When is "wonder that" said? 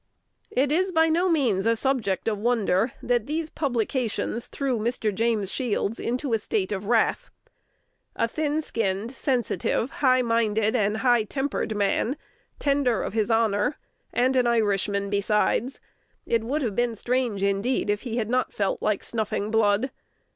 2.39-3.27